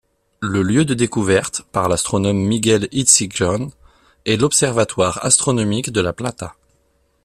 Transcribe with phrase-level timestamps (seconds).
[0.39, 3.69] Le lieu de découverte, par l'astronome Miguel Itzigsohn,
[4.25, 6.55] est l'observatoire astronomique de La Plata.